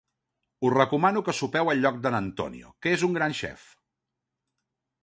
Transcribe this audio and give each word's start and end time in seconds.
Us 0.69 0.71
recomano 0.75 1.23
que 1.27 1.35
sopeu 1.41 1.69
al 1.75 1.83
lloc 1.83 2.01
de 2.07 2.13
n'Antonio, 2.17 2.73
que 2.87 2.95
és 2.97 3.05
un 3.11 3.17
gran 3.21 3.39
xef. 3.45 3.71